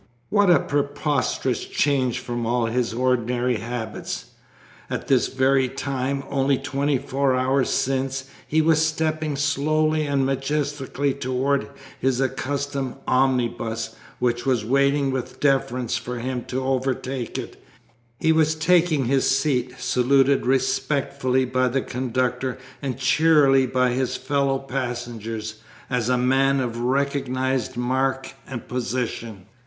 [0.29, 4.31] What a preposterous change from all his ordinary habits!
[4.89, 11.13] At this very time, only twenty four hours since, he was stepping slowly and majestically
[11.13, 11.65] towards
[11.99, 17.63] his accustomed omnibus, which was waiting with deference for him to overtake it;
[18.19, 24.57] he was taking his seat, saluted respectfully by the conductor and cheerily by his fellow
[24.57, 25.61] passengers,
[25.91, 29.45] as a man of recognised mark and position.